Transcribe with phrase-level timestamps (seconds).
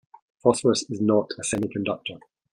[0.43, 2.17] Phosphorus is not a semiconductor.